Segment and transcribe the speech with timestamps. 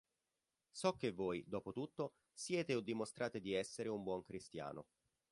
[0.71, 4.87] So che voi, dopo tutto, siete o dimostrate di essere un buon cristiano.